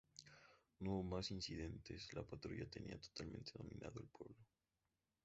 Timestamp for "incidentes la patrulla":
1.29-2.65